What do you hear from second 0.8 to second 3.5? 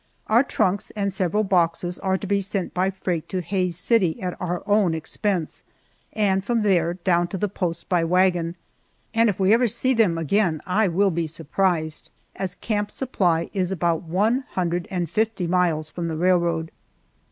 and several boxes are to be sent by freight to